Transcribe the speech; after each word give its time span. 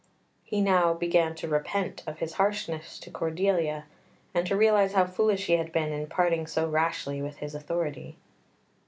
He 0.43 0.61
now 0.61 0.95
began 0.95 1.35
to 1.35 1.47
repent 1.47 2.01
of 2.07 2.17
his 2.17 2.33
harshness 2.33 2.97
to 2.97 3.11
Cordelia, 3.11 3.85
and 4.33 4.47
to 4.47 4.57
realise 4.57 4.93
how 4.93 5.05
foolish 5.05 5.45
he 5.45 5.57
had 5.57 5.71
been 5.71 5.93
in 5.93 6.07
parting 6.07 6.47
so 6.47 6.67
rashly 6.67 7.21
with 7.21 7.37
his 7.37 7.53
authority. 7.53 8.15